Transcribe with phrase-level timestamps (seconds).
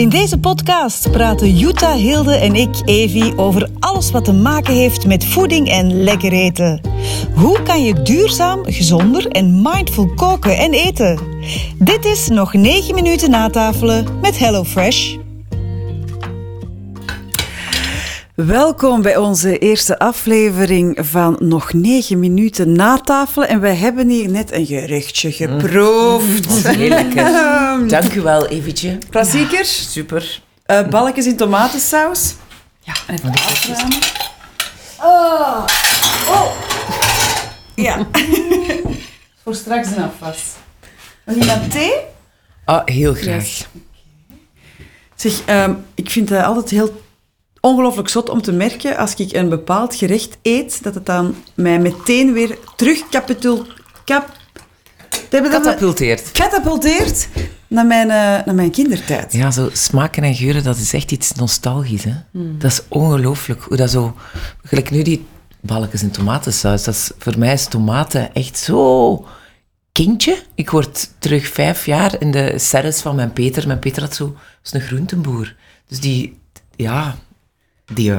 [0.00, 5.06] In deze podcast praten Jutta, Hilde en ik, Evi, over alles wat te maken heeft
[5.06, 6.80] met voeding en lekker eten.
[7.34, 11.18] Hoe kan je duurzaam, gezonder en mindful koken en eten?
[11.78, 15.16] Dit is nog 9 minuten natafelen met HelloFresh.
[18.46, 23.48] Welkom bij onze eerste aflevering van Nog 9 minuten natafelen.
[23.48, 26.48] En wij hebben hier net een gerechtje geproefd.
[26.48, 27.88] Dat is heel lekker.
[27.88, 28.98] Dank u wel, Eventje.
[29.10, 29.64] Klassieker.
[29.64, 30.42] Super.
[30.66, 32.34] Eh, balkjes in tomatensaus.
[32.80, 33.98] Ja, Even want ik- afruimen.
[35.00, 35.66] Oh.
[36.28, 36.50] oh.
[37.74, 38.06] Ja.
[39.44, 40.38] Voor straks een afwas.
[41.24, 41.92] Wil je dan thee?
[42.64, 43.66] Ah, heel graag.
[45.14, 47.02] Zeg, ehm, ik vind het altijd heel
[47.60, 51.78] ongelooflijk zot om te merken als ik een bepaald gerecht eet, dat het dan mij
[51.78, 53.66] meteen weer terug capitul...
[54.04, 54.38] Cap,
[55.30, 56.32] Katapulteert.
[56.32, 57.28] catapulteert
[57.68, 59.32] naar mijn, eh, naar mijn kindertijd.
[59.32, 62.04] Ja, zo smaken en geuren, dat is echt iets nostalgisch.
[62.04, 62.14] Hè?
[62.30, 62.58] Hmm.
[62.58, 63.62] Dat is ongelooflijk.
[63.62, 64.16] Hoe dat zo...
[64.62, 65.26] Gelijk nu die
[65.60, 66.84] balkjes in tomatensaus.
[66.84, 69.26] Dat is, voor mij is tomaten echt zo...
[69.92, 70.42] Kindje.
[70.54, 73.66] Ik word terug vijf jaar in de serres van mijn Peter.
[73.66, 74.36] Mijn Peter had zo...
[74.62, 75.54] was een groentenboer.
[75.88, 76.38] Dus die...
[76.76, 77.16] Ja...
[77.94, 78.12] Die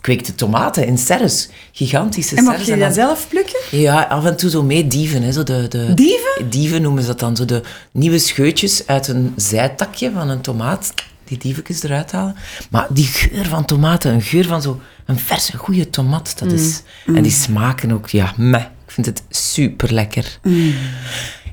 [0.00, 1.48] kweekte tomaten in serres.
[1.72, 2.66] Gigantische En mag serres.
[2.68, 3.60] je dat dan- zelf plukken?
[3.70, 5.22] Ja, af en toe zo mee dieven.
[5.22, 6.50] Hè, zo de, de, Dieven?
[6.50, 7.36] Dieven noemen ze dat dan.
[7.36, 7.62] Zo de
[7.92, 10.94] nieuwe scheutjes uit een zijtakje van een tomaat.
[11.24, 12.36] Die dieventjes eruit halen.
[12.70, 16.82] Maar die geur van tomaten, een geur van zo een verse, goede tomat, dat is...
[17.06, 18.60] En die smaken ook, ja, meh.
[18.86, 20.38] Ik vind het super lekker.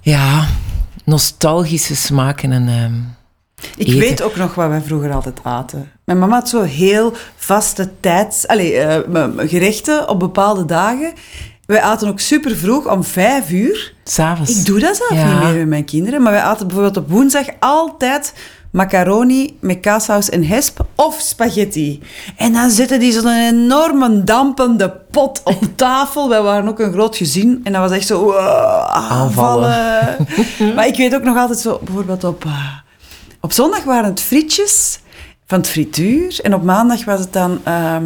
[0.01, 0.47] Ja,
[1.05, 2.67] nostalgische smaken en...
[2.67, 2.93] ehm,
[3.77, 3.99] Ik Eten.
[3.99, 5.91] weet ook nog wat wij vroeger altijd aten.
[6.03, 8.47] Mijn mama had zo heel vaste tijds...
[8.47, 11.13] Allee, eh, gerechten op bepaalde dagen.
[11.65, 13.93] Wij aten ook super vroeg, om vijf uur.
[14.03, 14.59] S'avonds.
[14.59, 15.31] Ik doe dat zelf Ja.
[15.33, 16.21] niet meer met mijn kinderen.
[16.21, 18.33] Maar wij aten bijvoorbeeld op woensdag altijd
[18.71, 22.01] macaroni met kaassaus en hesp of spaghetti.
[22.37, 26.29] En dan zette die zo'n enorme dampende pot op tafel.
[26.29, 27.61] Wij waren ook een groot gezin.
[27.63, 28.23] En dat was echt zo...
[28.23, 30.15] wow, aanvallen.
[30.75, 31.79] maar ik weet ook nog altijd zo...
[31.83, 32.45] Bijvoorbeeld op...
[32.45, 32.51] eh,
[33.45, 34.99] op zondag waren het frietjes
[35.45, 36.39] van het frituur.
[36.41, 37.61] En op maandag was het dan...
[37.63, 38.03] ehm,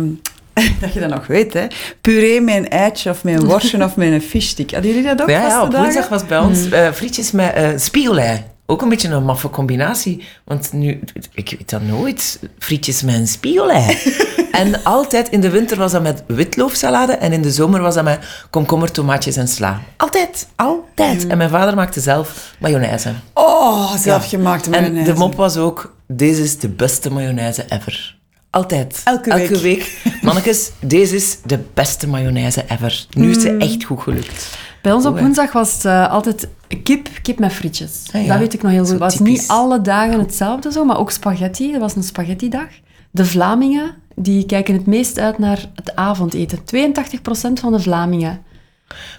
[0.82, 1.68] dat je dat nog weet, hè.
[2.02, 4.72] Puree met een eitje of met een worstje of met een fishstick.
[4.72, 8.44] Hadden jullie dat ook Ja, ja, op woensdag was bij ons eh, frietjes met spiegelei.
[8.69, 10.24] Ook een beetje een maffe combinatie.
[10.44, 11.00] Want nu,
[11.34, 13.97] ik weet dat nooit, frietjes met een spiegelei.
[14.52, 18.03] en altijd, in de winter was dat met witloofsalade en in de zomer was dat
[18.03, 18.19] met
[18.50, 19.81] komkommer, tomaatjes en sla.
[19.97, 21.28] Altijd, altijd.
[21.28, 23.12] En mijn vader maakte zelf mayonaise.
[23.34, 25.12] Oh, zelfgemaakte En mayonaise.
[25.13, 28.18] de mop was ook, deze is de beste mayonaise ever.
[28.50, 29.01] Altijd.
[29.03, 29.97] Elke week.
[30.22, 33.06] Mannekes, deze is de beste mayonaise ever.
[33.12, 33.62] Nu is ze Mm.
[33.62, 34.57] echt goed gelukt.
[34.82, 36.48] Bij ons op woensdag was het eh, altijd
[36.84, 38.04] kip, kip met frietjes.
[38.14, 38.28] Ah, ja.
[38.28, 38.90] Dat weet ik nog heel goed.
[38.90, 39.40] Het was typisch.
[39.40, 41.72] niet alle dagen hetzelfde zo, maar ook spaghetti.
[41.72, 42.68] Dat was een spaghettidag.
[43.12, 46.60] De Vlamingen, die kijken het meest uit naar het avondeten.
[46.60, 48.42] 82% van de Vlamingen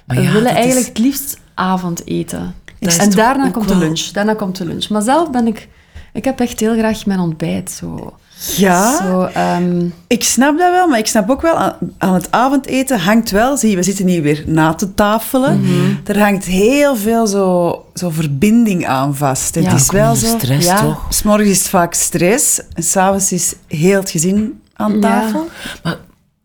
[0.06, 2.54] ja, willen is- eigenlijk het liefst avondeten.
[2.78, 4.00] En daarna komt de lunch.
[4.00, 4.88] Daarna komt de lunch.
[4.88, 5.68] Maar zelf ben ik...
[6.12, 7.70] Ik heb echt heel graag mijn ontbijt.
[7.70, 8.14] Zo,
[8.56, 12.30] Ja, zo ehm, ik snap dat wel, maar ik snap ook wel, aan, aan het
[12.30, 15.94] avondeten hangt wel, zie je, we zitten hier weer na te tafelen, Mhm.
[16.04, 19.54] er hangt heel veel zo, zo verbinding aan vast.
[19.54, 19.74] Het Ja.
[19.74, 20.26] is wel zo...
[20.38, 20.80] stress, ja.
[20.82, 21.06] toch?
[21.08, 25.00] S'morgens is het vaak stress, en s'avonds is heel het gezin aan Ja.
[25.00, 25.48] tafel.
[25.82, 25.96] Maar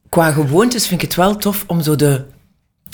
[0.10, 2.24] qua gewoontes vind ik het wel tof om zo de...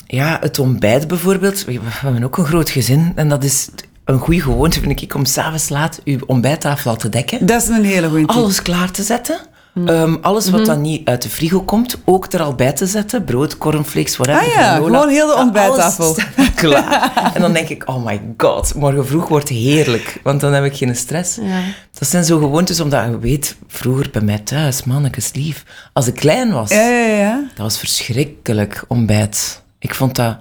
[0.06, 1.64] Ja, het ontbijt bijvoorbeeld.
[1.64, 3.12] We hebben ook een groot gezin.
[3.14, 3.68] En dat is
[4.04, 7.46] een goede gewoonte, vind ik, om s'avonds laat uw ontbijttafel al te dekken.
[7.46, 8.36] Dat is een hele goede tip.
[8.36, 9.38] Alles klaar te zetten.
[9.86, 10.56] Ehm, alles Mhm.
[10.56, 13.24] wat dan niet uit de frigo komt, ook er al bij te zetten.
[13.24, 14.40] Brood, cornflakes, whatever.
[14.42, 14.98] Ah ja, granola.
[14.98, 16.16] gewoon heel de ontbijttafel.
[16.54, 17.30] klaar.
[17.34, 20.20] En dan denk ik, oh my god, morgen vroeg wordt heerlijk.
[20.22, 21.36] Want dan heb ik geen stress.
[21.42, 21.60] ja.
[21.98, 26.14] Dat zijn zo gewoontes, omdat je weet, vroeger bij mij thuis, mannekes lief, als ik
[26.14, 27.44] klein was, Ja, ja, ja.
[27.54, 29.62] dat was verschrikkelijk ontbijt.
[29.78, 30.36] Ik vond dat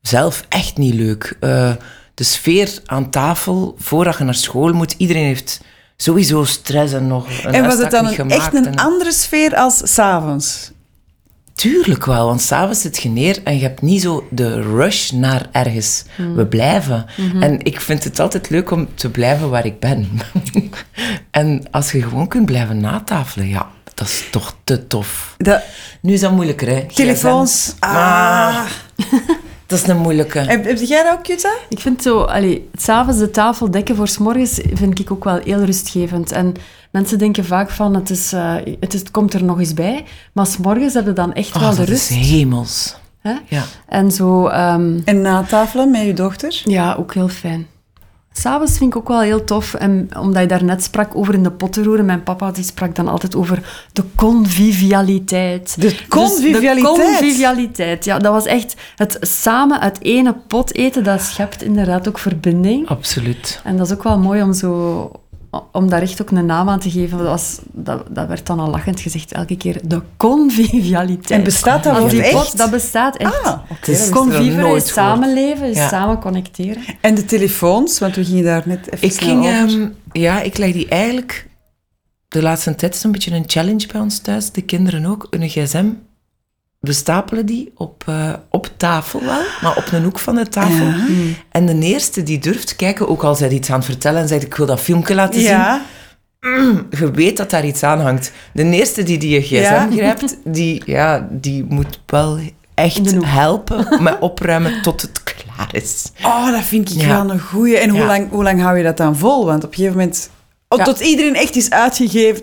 [0.00, 1.36] zelf echt niet leuk.
[1.40, 1.70] Eh,
[2.14, 5.60] de sfeer aan tafel, voordat je naar school moet, iedereen heeft
[5.96, 9.56] sowieso stress en nog een En was het dan een, echt een en- andere sfeer
[9.56, 10.72] als s'avonds?
[11.54, 15.48] Tuurlijk wel, want s'avonds zit je neer en je hebt niet zo de rush naar
[15.52, 16.04] ergens.
[16.16, 16.34] Hmm.
[16.34, 17.06] We blijven.
[17.16, 17.42] Mhm.
[17.42, 20.08] En ik vind het altijd leuk om te blijven waar ik ben.
[21.30, 25.36] en als je gewoon kunt blijven natafelen, ja, dat is toch te tof.
[26.00, 26.86] Nu is dat moeilijker, hè?
[26.94, 27.74] telefoons.
[27.78, 28.64] Ah.
[29.66, 30.38] Dat is een moeilijke.
[30.38, 31.52] Heb, heb jij dat ook, Jutta?
[31.68, 35.38] Ik vind zo, allee, s'avonds de tafel dekken voor 's morgens vind ik ook wel
[35.44, 36.32] heel rustgevend.
[36.32, 36.54] En
[36.90, 40.04] mensen denken vaak van, het, is, eh, het, is, het komt er nog eens bij.
[40.32, 42.10] Maar 's morgens hebben we dan echt Oh, wel de dat rust.
[42.10, 42.96] is hemels.
[43.20, 43.34] Hè?
[43.48, 43.62] Ja.
[43.88, 46.62] En zo, ehm, En natafelen met je dochter?
[46.64, 47.66] ja, ook heel fijn.
[48.36, 49.74] S'avonds vind ik ook wel heel tof.
[49.74, 52.04] En omdat je daarnet sprak over in de pot te roeren.
[52.04, 55.80] Mijn papa die sprak dan altijd over de convivialiteit.
[55.80, 56.96] De convivialiteit?
[56.96, 58.04] Dus de convivialiteit.
[58.04, 61.04] Ja, dat was echt het samen uit ene pot eten.
[61.04, 62.88] Dat schept inderdaad ook verbinding.
[62.88, 63.60] Absoluut.
[63.64, 65.10] En dat is ook wel mooi om zo...
[65.72, 67.18] Om daar echt ook een naam aan te geven.
[67.18, 69.80] Dat, was, dat, dat werd dan al lachend gezegd elke keer.
[69.84, 71.30] De convivialiteit.
[71.30, 72.32] En bestaat dat woord die echt?
[72.32, 73.42] pot, dat bestaat echt.
[73.44, 74.12] Ah, wist ik.
[74.12, 75.88] Conviveren is samenleven, is Ja.
[75.88, 76.82] samen connecteren.
[77.00, 79.50] En de telefoons, want we gingen daar net even Ik ging, over.
[79.52, 81.48] ehm, ja, ik leg die eigenlijk
[82.28, 84.50] de laatste tijd is een beetje een challenge bij ons thuis.
[84.50, 85.86] De kinderen ook, een gsm.
[86.84, 90.86] We stapelen die op, eh, op tafel wel, maar op een hoek van de tafel.
[90.86, 91.04] Ja.
[91.50, 94.42] En de eerste die durft kijken, ook al zij iets aan het vertellen en zegt
[94.42, 95.80] ik wil dat filmpje laten ja.
[96.40, 98.32] zien, je weet dat daar iets aan hangt.
[98.52, 99.88] De eerste die die je gsm Ja.
[99.90, 102.38] grijpt, die, ja, die moet wel
[102.74, 106.12] echt helpen met opruimen tot het klaar is.
[106.22, 107.76] Oh, dat vind ik wel een goeie.
[107.78, 109.46] En hoe, lang, hoe lang hou je dat dan vol?
[109.46, 110.30] Want op een gegeven moment...
[110.68, 110.84] Oh.
[110.84, 112.42] Tot iedereen echt is uitgegeven.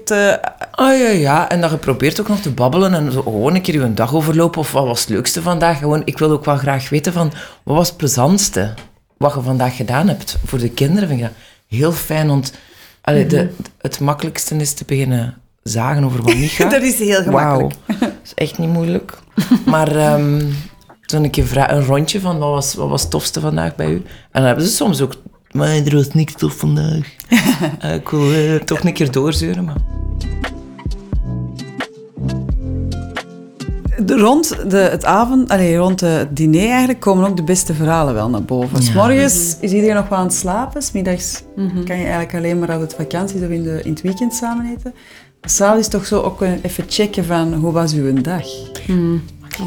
[0.81, 1.49] Oh ja, ja.
[1.49, 4.13] En dan je probeert ook nog te babbelen en zo gewoon een keer je dag
[4.15, 4.59] overlopen.
[4.59, 5.77] Of wat was het leukste vandaag?
[5.79, 7.31] Gewoon, ik wil ook wel graag weten van,
[7.63, 8.73] wat was het plezantste
[9.17, 10.37] wat je vandaag gedaan hebt?
[10.45, 11.35] Voor de kinderen vind ik dat
[11.67, 12.53] heel fijn, want
[13.01, 16.71] allee, de, het makkelijkste is te beginnen zagen over wat niet gaat.
[16.71, 17.75] dat is heel gemakkelijk.
[17.87, 17.99] Wauw.
[17.99, 19.17] Dat is echt niet moeilijk.
[19.65, 20.41] Maar ehm
[21.05, 23.87] toen een keer vra- een rondje van, wat was, wat was het tofste vandaag bij
[23.89, 23.95] u?
[23.95, 25.13] En dan hebben ze soms ook,
[25.51, 27.07] maar er was niks tof vandaag.
[27.79, 29.75] Eh, ik wil eh, toch een keer doorzeuren, maar...
[34.05, 38.13] Rond de, het avond, allee, rond de- het diner eigenlijk, komen ook de beste verhalen
[38.13, 38.83] wel naar boven.
[38.83, 38.93] S Ja.
[38.93, 40.81] morgens is iedereen nog wel aan het slapen.
[40.81, 41.43] Smiddags
[41.85, 44.75] kan je eigenlijk alleen maar als het vakantie of in, de, in het weekend samen
[44.77, 44.93] eten.
[45.41, 48.45] S'avonds is toch zo ook een- even checken van hoe was uw dag?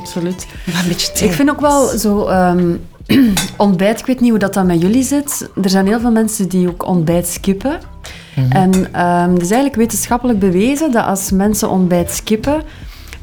[0.01, 0.47] Absoluut.
[0.67, 2.75] Een beetje Ik vind ook wel zo ehm,
[3.57, 5.49] ontbijt, ik weet niet hoe dat dan met jullie zit.
[5.63, 7.79] Er zijn heel veel mensen die ook ontbijt skippen.
[8.51, 12.63] En ehm het is eigenlijk wetenschappelijk bewezen dat als mensen ontbijt skippen,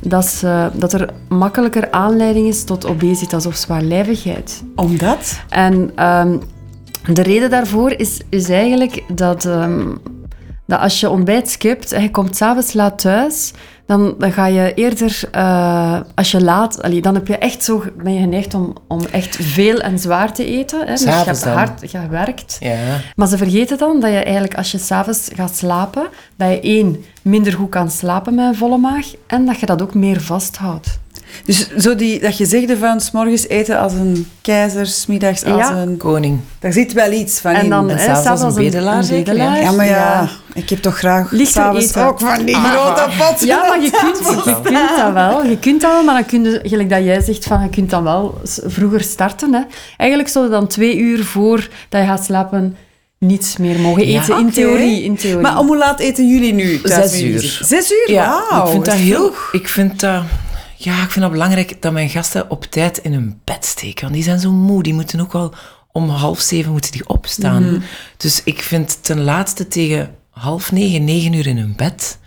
[0.01, 4.63] dat, ze, dat er makkelijker aanleiding is tot obesitas of zwaarlijvigheid.
[4.75, 5.39] Omdat?
[5.49, 6.37] En ehm,
[7.13, 9.95] de reden daarvoor is, is eigenlijk dat, ehm,
[10.65, 13.53] dat als je ontbijt skipt en je komt s'avonds laat thuis,
[13.91, 17.83] dan, dan ga je eerder, eh, als je laat, allee, dan heb je echt zo,
[18.03, 20.79] ben je geneigd om, om echt veel en zwaar te eten.
[20.79, 20.85] Hè?
[20.85, 21.53] Dus je hebt dan?
[21.53, 22.57] hard gewerkt.
[22.59, 22.77] Ja.
[23.15, 27.03] Maar ze vergeten dan dat je eigenlijk, als je s'avonds gaat slapen, dat je één,
[27.21, 30.99] minder goed kan slapen met een volle maag en dat je dat ook meer vasthoudt.
[31.45, 35.55] Dus zo die, dat je zegt van s morgens eten als een keizer, smiddags als
[35.67, 35.75] Ja.
[35.75, 35.97] een...
[35.97, 36.39] Koning.
[36.59, 37.69] Daar zit wel iets van En in.
[37.69, 39.59] dan En hè, s'avonds s'avonds een bedelaar zeker, hè?
[39.59, 42.05] ja, maar ja, ik heb toch graag Lichter s'avonds eten.
[42.07, 42.63] ook van die Ah.
[42.71, 43.39] grote pot.
[43.47, 45.45] Ja, maar je kunt, je kunt dat wel.
[45.45, 47.89] Je kunt dat wel, maar dan kun je, gelijk dat jij zegt, van, je kunt
[47.89, 49.53] dan wel vroeger starten.
[49.53, 49.61] Hè.
[49.97, 52.75] Eigenlijk zou je dan twee uur voor dat je gaat slapen
[53.17, 54.37] niets meer mogen Ja, eten.
[54.39, 55.41] In theorie, in theorie.
[55.41, 56.79] Maar om hoe laat eten jullie nu?
[56.83, 57.59] Zes uur.
[57.61, 58.11] Zes uur?
[58.13, 59.17] Ja, Wauw, ik vind dat heel...
[59.17, 59.49] vroeg.
[59.51, 60.23] Ik vind dat...
[60.83, 64.01] Ja, ik vind dat belangrijk dat mijn gasten op tijd in hun bed steken.
[64.01, 64.83] Want die zijn zo moe.
[64.83, 65.53] Die moeten ook al
[65.91, 67.63] om half zeven moeten die opstaan.
[67.63, 67.81] Mhm.
[68.17, 72.17] Dus ik vind ten laatste tegen half negen, negen uur in hun bed.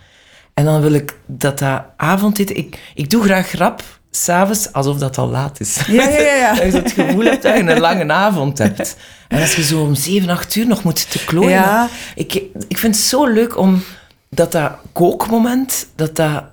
[0.53, 2.57] En dan wil ik dat dat avondeten...
[2.57, 5.79] Ik, ik doe graag grap s'avonds alsof dat al laat is.
[5.87, 6.53] Ja, ja, ja, ja.
[6.61, 8.95] Dat je het gevoel hebt dat je een lange avond hebt.
[9.27, 11.49] En als je zo om zeven, acht uur nog moet te klooien.
[11.49, 11.89] Ja.
[12.15, 12.33] Ik,
[12.67, 13.83] ik vind het zo leuk om
[14.29, 16.43] dat dat kookmoment, dat dat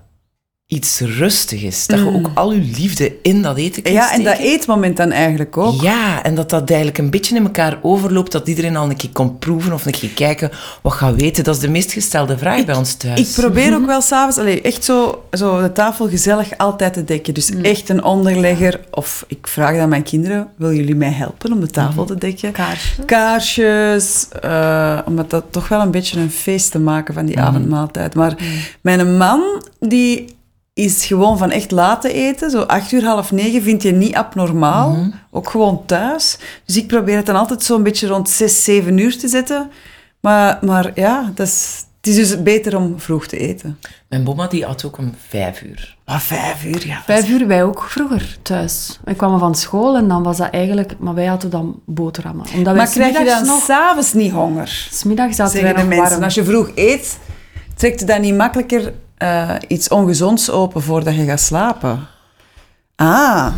[0.72, 1.86] iets rustig is.
[1.86, 4.00] Dat je ook al je liefde in dat eten kunt Mm.
[4.00, 5.82] Ja, en dat eetmoment dan eigenlijk ook.
[5.82, 9.10] Ja, en dat dat eigenlijk een beetje in elkaar overloopt, dat iedereen al een keer
[9.12, 10.50] komt proeven of een keer kijken
[10.82, 11.44] wat gaat weten.
[11.44, 13.20] Dat is de meest gestelde vraag bij ons thuis.
[13.20, 17.34] Ik probeer ook wel s'avonds, echt zo, zo de tafel gezellig altijd te dekken.
[17.34, 17.64] Dus Mm.
[17.64, 18.80] echt een onderlegger.
[18.90, 21.72] Of ik vraag dan mijn kinderen, willen jullie mij helpen om de Mm.
[21.72, 22.52] tafel te dekken?
[22.52, 23.02] Kaarsje.
[23.04, 27.40] Kaarsjes, eh, om het dat toch wel een beetje een feest te maken van die
[27.40, 28.14] avondmaaltijd.
[28.14, 28.36] Maar
[28.80, 30.40] mijn man, die
[30.74, 32.50] is gewoon van echt laten eten.
[32.50, 35.06] Zo acht uur, half negen vind je niet abnormaal.
[35.30, 36.38] Ook gewoon thuis.
[36.64, 39.70] Dus ik probeer het dan altijd zo'n beetje rond zes, zeven uur te zetten.
[40.20, 43.78] Maar, maar ja, dat is, het is dus beter om vroeg te eten.
[44.08, 45.96] Mijn mama die had ook om vijf uur.
[46.06, 47.02] Maar vijf uur, ja.
[47.04, 49.00] Vijf uur, wij ook vroeger thuis.
[49.04, 50.94] Ik kwam van school en dan was dat eigenlijk...
[50.98, 52.46] Maar wij hadden dan boterhammen.
[52.54, 53.62] Omdat Maar krijg je dan nog...
[53.62, 54.88] s'avonds niet honger?
[54.90, 56.08] Smiddags zaten wij nog mensen.
[56.08, 56.22] warm.
[56.22, 57.18] Als je vroeg eet,
[57.74, 62.06] trekt je dan niet makkelijker eh, iets ongezonds open voordat je gaat slapen?
[62.96, 63.52] Ah.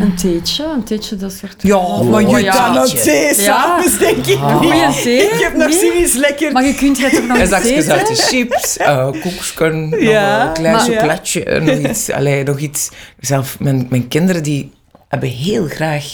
[0.00, 1.54] Een theetje, een theetje, dat soort...
[1.62, 2.54] Ja, maar je ja.
[2.54, 5.02] kan het thee s'avonds, denk ik niet.
[5.02, 5.22] thee?
[5.22, 6.14] Ik heb nog Nee?
[6.16, 6.52] lekker...
[6.52, 7.92] Maar je kunt het toch nog En eens zakjes eten?
[7.92, 12.10] uit de chips, uh, koeksken, Ja, nog een klein chocolatje, en nog iets.
[12.10, 12.90] Allee, nog iets.
[13.20, 14.72] Zelf, mijn, mijn kinderen die
[15.08, 16.04] hebben heel graag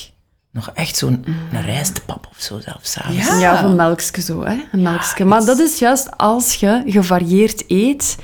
[0.52, 2.90] nog echt zo'n een rijstpap of zo zelfs.
[2.90, 3.26] s'avonds.
[3.26, 3.38] Ja.
[3.38, 4.54] Ja, of een melkje zo, hè.
[4.72, 5.24] Een melkje.
[5.24, 8.16] Maar dat is juist als je gevarieerd eet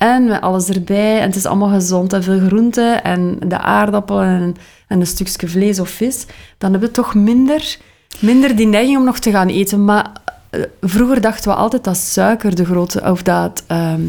[0.00, 4.20] en met alles erbij en het is allemaal gezond en veel groente en de aardappel
[4.20, 6.26] en, en een stukje vlees of vis,
[6.58, 7.78] dan heb je toch minder,
[8.18, 9.84] minder die neiging om nog te gaan eten.
[9.84, 10.12] Maar
[10.50, 14.00] eh, vroeger dachten we altijd dat suiker de grote, of dat, ehm,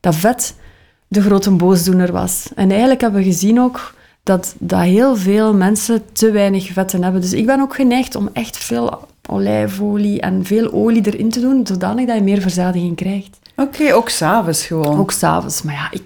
[0.00, 0.54] dat vet
[1.08, 2.48] de grote boosdoener was.
[2.54, 7.20] En eigenlijk hebben we gezien ook dat, dat heel veel mensen te weinig vetten hebben.
[7.20, 11.66] Dus ik ben ook geneigd om echt veel olijfolie en veel olie erin te doen,
[11.66, 13.38] zodanig dat je meer verzadiging krijgt.
[13.56, 14.98] Oké, ook s'avonds gewoon.
[14.98, 15.62] Ook s'avonds.
[15.62, 16.02] Maar ja, ik,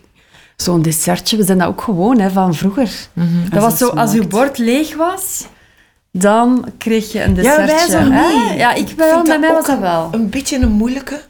[0.56, 2.90] zo'n dessertje, we zijn dat ook gewoon hè, van vroeger.
[3.50, 5.46] Dat was Als zo, als je bord leeg was,
[6.12, 7.66] dan kreeg je een Ja, dessertje.
[7.66, 8.54] wij zo hè?
[8.54, 10.08] Ja, ik wel, vind bij dat mij was ook dat wel.
[10.12, 11.20] Een beetje een moeilijke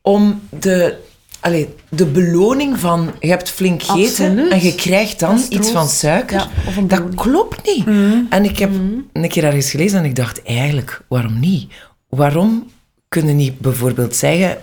[0.00, 0.96] om de,
[1.40, 6.36] allee, de beloning van je hebt flink gegeten en je krijgt dan iets van suiker.
[6.36, 7.86] Ja, of een dat klopt niet.
[8.28, 8.70] En ik heb
[9.12, 11.72] een keer ergens gelezen en ik dacht eigenlijk, waarom niet?
[12.08, 12.70] Waarom
[13.08, 14.58] kunnen niet bijvoorbeeld zeggen,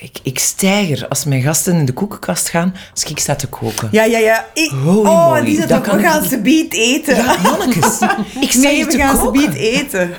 [0.00, 3.88] ik, ik stijger als mijn gasten in de koekenkast gaan als ik sta te koken.
[3.90, 4.46] Ja, ja, ja.
[4.54, 7.16] Ik, Holy oh, moly, die zit dat ook, kan we gaan ze beet eten.
[7.16, 7.98] Ja, mannekes.
[8.40, 10.10] Ik sta nee, hier we te gaan ze beet eten.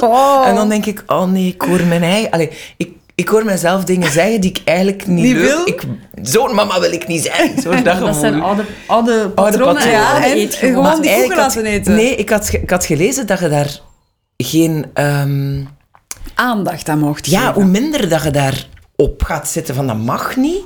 [0.00, 0.46] Oh.
[0.48, 2.30] En dan denk ik, oh nee, ik hoor mijn eigen...
[2.30, 5.66] Allee, ik, ik hoor mezelf dingen zeggen die ik eigenlijk niet, wil?
[5.66, 5.82] Ik,
[6.22, 7.52] zo'n mama wil ik niet zijn.
[7.62, 9.74] Zo'n dag Dat zijn oude, oude patronen.
[9.74, 9.82] patronen.
[9.82, 11.94] en Ja, en gewoon die eigenlijk koeken laten eten.
[11.94, 13.80] Nee, ik had, ik had gelezen dat je daar
[14.36, 14.86] geen...
[14.94, 15.62] ehm,
[16.34, 17.54] Aandacht aan mocht ja, geven.
[17.54, 20.62] hoe minder dat je daar op gaat zitten van dat mag niet,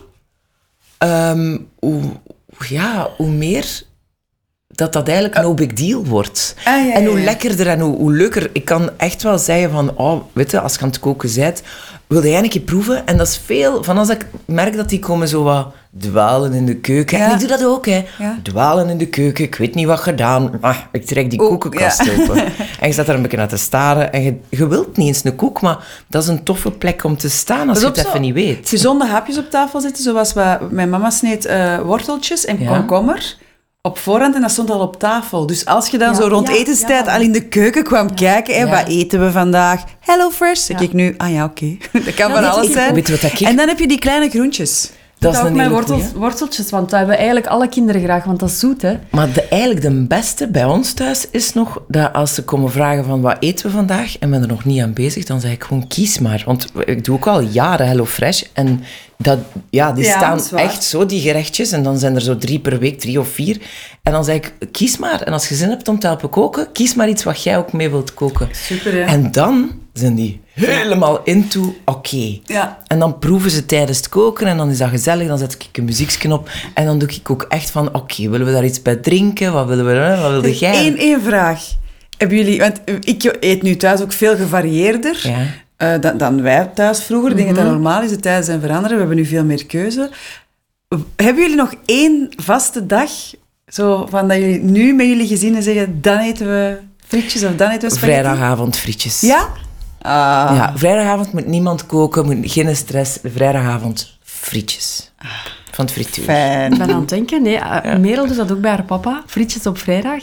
[0.99, 2.02] ehm, hoe,
[2.68, 3.82] ja, hoe meer
[4.68, 6.54] dat dat eigenlijk no big deal wordt.
[6.64, 8.50] Ah, ja, en hoe lekkerder en hoe, hoe leuker.
[8.52, 11.62] Ik kan echt wel zeggen van, oh, weet je, als je aan het koken bent,
[12.08, 13.06] wil jij een keer proeven?
[13.06, 16.66] En dat is veel, van als ik merk dat die komen zo wat dwalen in
[16.66, 17.18] de keuken.
[17.18, 17.24] Ja.
[17.24, 18.04] En ik doe dat ook, hè.
[18.18, 18.38] Ja.
[18.42, 20.58] Dwalen in de keuken, ik weet niet wat gedaan.
[20.60, 22.12] Ah, ik trek die Oh, koekenkast ja.
[22.12, 22.36] open.
[22.80, 24.12] En je staat daar een beetje naar te staren.
[24.12, 27.16] En je, je wilt niet eens een koek, maar dat is een toffe plek om
[27.16, 28.68] te staan als je het even niet weet.
[28.68, 33.36] Gezonde hapjes op tafel zitten, zoals wat mijn mama sneed eh, worteltjes en komkommer
[33.88, 35.47] op voorhand en dat stond al op tafel.
[35.47, 37.14] Dus als je dan Ja, zo rond ja, etenstijd ja.
[37.14, 38.71] al in de keuken kwam kijken, hè, Ja.
[38.71, 39.83] wat eten we vandaag?
[40.00, 40.61] Hello Fresh.
[40.64, 40.85] Zeg Ja.
[40.85, 41.76] ik nu, ah ja, oké.
[42.04, 42.95] Dat kan van alles zijn.
[42.95, 44.90] Weet wat ik- En dan heb je die kleine groentjes.
[45.18, 46.18] Dat is ook hele wortels, goeie.
[46.18, 48.97] worteltjes, want dat hebben eigenlijk alle kinderen graag, want dat is zoet, hè.
[49.11, 53.04] Maar de, eigenlijk de beste bij ons thuis is nog dat als ze komen vragen
[53.04, 55.64] van wat eten we vandaag en ben er nog niet aan bezig, dan zeg ik
[55.64, 56.42] gewoon kies maar.
[56.47, 58.83] Want ik doe ook al jaren Hello Fresh en
[59.18, 59.38] dat,
[59.70, 61.72] ja, die Ja, staan echt zo, die gerechtjes.
[61.72, 63.56] En dan zijn er zo drie per week, drie of vier.
[64.02, 65.22] En dan zeg ik, kies maar.
[65.22, 67.72] En als je zin hebt om te helpen koken, kies maar iets wat jij ook
[67.72, 68.48] mee wilt koken.
[68.52, 69.00] Super, hè?
[69.00, 72.38] En dan zijn die helemaal into, oké.
[72.44, 72.78] Ja.
[72.87, 75.28] En dan proeven ze tijdens het koken en dan is dat gezellig.
[75.28, 78.46] Dan zet ik een muziekje op en dan doe ik ook echt van, oké, willen
[78.46, 79.52] we daar iets bij drinken?
[79.52, 80.87] Wat willen we, wat wilde jij?
[80.87, 81.64] Eén, één vraag.
[82.16, 85.38] Hebben jullie, want ik eet nu thuis ook veel gevarieerder Ja.
[85.78, 87.30] Eh, dan, dan wij thuis vroeger.
[87.30, 88.92] Ik denk dat dat normaal is, de tijden zijn veranderd.
[88.92, 90.11] We hebben nu veel meer keuze.
[91.16, 93.11] Hebben jullie nog één vaste dag?
[93.66, 97.70] Zo van dat jullie nu met jullie gezinnen zeggen, dan eten we frietjes of dan
[97.70, 98.23] eten we spaghetti?
[98.23, 99.20] Vrijdagavond frietjes.
[99.20, 99.49] Ja?
[100.00, 100.56] Ah.
[100.56, 103.18] Ja, vrijdagavond moet niemand koken, moet geen stress.
[103.23, 105.12] Vrijdagavond frietjes.
[105.70, 106.25] Van het frituur.
[106.25, 106.73] Fijn.
[106.73, 109.66] Ik ben aan het denken, nee, eh, Merel doet dat ook bij haar papa, frietjes
[109.66, 110.23] op vrijdag.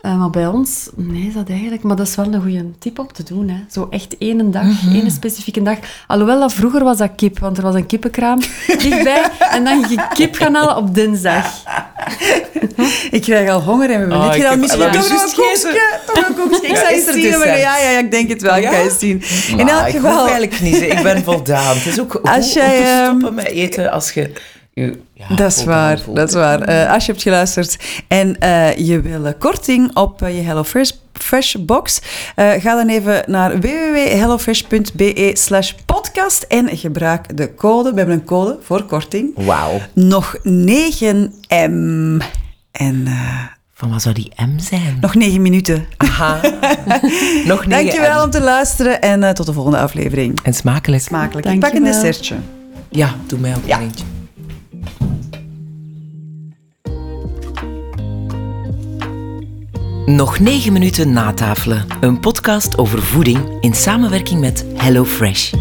[0.00, 1.82] Eh, maar bij ons, nee, is dat eigenlijk...
[1.82, 3.56] Maar dat is wel een goede tip om te doen, hè.
[3.70, 5.78] Zo echt één dag, één specifieke dag.
[6.06, 8.38] Alhoewel, dat vroeger was dat kip, want er was een kippenkraam
[8.82, 9.22] dichtbij.
[9.50, 11.46] En dan ging je kip gaan halen op dinsdag.
[13.10, 14.50] Ik krijg al honger en we hebben Oh, ik gedaan.
[14.50, 15.34] heb- Misschien toch nog ik een juist
[15.64, 15.98] koekje.
[16.14, 16.56] Toch een koekje.
[16.68, 17.38] Ik Ja, zou er zien.
[17.38, 17.46] maar?
[17.58, 18.56] Ja, ja, ja, ik denk het wel.
[18.56, 18.70] Ik Ja?
[18.72, 19.22] ga eens zien.
[19.48, 20.20] In Maar elk ik geval...
[20.28, 20.80] eigenlijk niet.
[20.82, 21.76] Ik ben voldaan.
[21.76, 24.32] Het is ook goed jij, om te ehm, stoppen met eten als je...
[25.14, 26.16] ja, Dat is waar, voelt.
[26.16, 26.60] dat is waar.
[26.60, 27.76] Eh, als je hebt geluisterd
[28.08, 32.00] en eh, je wil een korting op eh, je HelloFresh Fresh box,
[32.34, 37.90] eh, ga dan even naar www.hellofresh.be slash podcast en gebruik de code.
[37.90, 39.30] We hebben een code voor korting.
[39.34, 39.80] Wauw.
[39.92, 42.20] Nog 9M.
[42.72, 44.98] En eh, Van wat zou die M zijn?
[45.00, 45.86] nog 9 minuten.
[45.96, 46.40] Aha.
[47.46, 48.24] Nog negen Dankjewel M.
[48.24, 50.38] om te luisteren en eh, tot de volgende aflevering.
[50.42, 51.02] En smakelijk.
[51.02, 51.46] Smakelijk.
[51.46, 52.34] Ik pak een dessertje.
[52.90, 53.76] Ja, doe mij ook Ja.
[53.76, 54.04] een eentje.
[60.06, 61.86] Nog 9 minuten natafelen.
[62.00, 65.52] Een podcast over voeding in samenwerking met HelloFresh.